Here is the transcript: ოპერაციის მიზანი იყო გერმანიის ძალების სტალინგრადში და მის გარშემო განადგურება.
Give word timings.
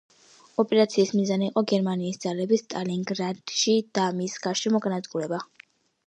ოპერაციის 0.61 1.09
მიზანი 1.17 1.45
იყო 1.49 1.61
გერმანიის 1.71 2.17
ძალების 2.23 2.63
სტალინგრადში 2.65 3.75
და 3.99 4.05
მის 4.21 4.39
გარშემო 4.47 4.81
განადგურება. 4.87 5.41